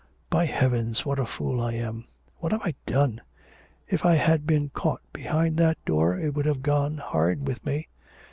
'By 0.31 0.45
heavens, 0.47 1.05
what 1.05 1.19
a 1.19 1.27
fool 1.27 1.61
I 1.61 1.73
am! 1.73 2.05
What 2.37 2.53
have 2.53 2.63
I 2.63 2.73
done? 2.87 3.21
If 3.87 4.03
I 4.03 4.15
had 4.15 4.47
been 4.47 4.69
caught 4.69 5.01
behind 5.13 5.57
that 5.57 5.77
door 5.85 6.19
it 6.19 6.33
would 6.33 6.47
have 6.47 6.63
gone 6.63 6.97
hard 6.97 7.45
with 7.47 7.63
me. 7.67 7.87